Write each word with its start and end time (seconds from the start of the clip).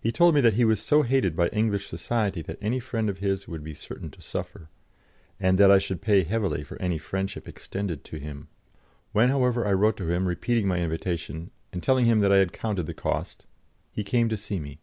He 0.00 0.10
told 0.10 0.34
me 0.34 0.40
that 0.40 0.54
he 0.54 0.64
was 0.64 0.80
so 0.80 1.02
hated 1.02 1.36
by 1.36 1.48
English 1.48 1.86
society 1.86 2.40
that 2.40 2.56
any 2.62 2.80
friend 2.80 3.10
of 3.10 3.18
his 3.18 3.46
would 3.46 3.62
be 3.62 3.74
certain 3.74 4.10
to 4.12 4.22
suffer, 4.22 4.70
and 5.38 5.58
that 5.58 5.70
I 5.70 5.76
should 5.76 6.00
pay 6.00 6.24
heavily 6.24 6.62
for 6.62 6.80
any 6.80 6.96
friendship 6.96 7.46
extended 7.46 8.02
to 8.04 8.16
him. 8.16 8.48
When, 9.12 9.28
however, 9.28 9.66
I 9.66 9.74
wrote 9.74 9.98
to 9.98 10.10
him, 10.10 10.26
repeating 10.26 10.66
my 10.66 10.78
invitation, 10.78 11.50
and 11.74 11.82
telling 11.82 12.06
him 12.06 12.20
that 12.20 12.32
I 12.32 12.38
had 12.38 12.54
counted 12.54 12.86
the 12.86 12.94
cost, 12.94 13.44
he 13.92 14.02
came 14.02 14.30
to 14.30 14.36
see 14.38 14.58
me. 14.60 14.80